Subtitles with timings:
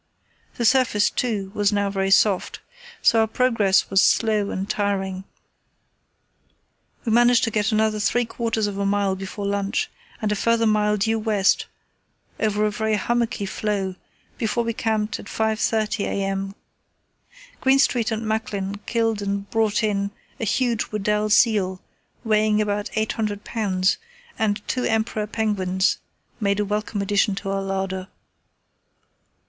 [0.55, 2.59] The surface, too, was now very soft,
[3.03, 5.25] so our progress was slow and tiring.
[7.05, 10.65] We managed to get another three quarters of a mile before lunch, and a further
[10.65, 11.67] mile due west
[12.39, 13.93] over a very hummocky floe
[14.39, 16.55] before we camped at 5.30 a.m.
[17.61, 20.09] Greenstreet and Macklin killed and brought in
[20.39, 21.79] a huge Weddell seal
[22.23, 23.97] weighing about 800 lbs.,
[24.39, 25.99] and two emperor penguins
[26.39, 28.07] made a welcome addition to our larder.